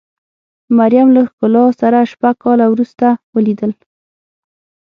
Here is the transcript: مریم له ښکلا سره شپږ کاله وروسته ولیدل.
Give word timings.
مریم 0.77 1.07
له 1.15 1.21
ښکلا 1.29 1.63
سره 1.81 1.99
شپږ 2.11 2.35
کاله 2.43 2.65
وروسته 2.69 3.05
ولیدل. 3.33 3.71